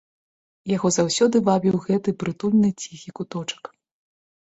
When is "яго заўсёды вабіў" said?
0.75-1.75